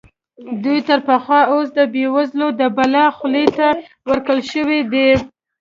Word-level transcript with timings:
دوی 0.63 0.79
تر 0.89 0.99
پخوا 1.07 1.39
اوس 1.51 1.67
د 1.77 1.79
بېوزلۍ 1.93 2.47
د 2.61 2.61
بلا 2.77 3.05
خولې 3.17 3.45
ته 3.57 3.67
ورکړل 4.09 4.41
شوي 4.51 4.79
دي. 4.91 5.09